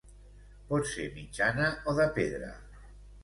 Pot 0.69 0.87
ser 0.91 1.05
mitjana 1.17 1.69
o 1.93 1.97
de 1.99 2.07
pedra. 2.17 2.51